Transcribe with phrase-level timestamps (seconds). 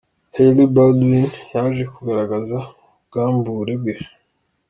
[0.35, 2.57] Hailey Baldwin yaje kugaragaza
[3.01, 3.95] ubwambure bwe.